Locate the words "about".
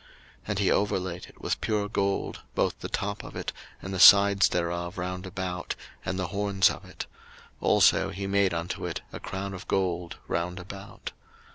5.27-5.75, 10.59-11.11